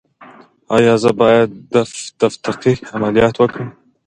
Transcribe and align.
ایا 0.75 0.95
زه 1.03 1.11
باید 1.21 1.49
د 2.19 2.21
فتق 2.43 2.59
عملیات 2.95 3.35
وکړم؟ 3.37 3.69